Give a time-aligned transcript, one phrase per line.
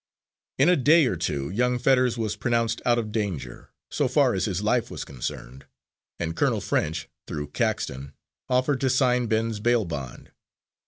[0.57, 4.45] In a day or two young Fetters was pronounced out of danger, so far as
[4.45, 5.67] his life was concerned,
[6.19, 8.13] and Colonel French, through Caxton,
[8.49, 10.31] offered to sign Ben's bail bond.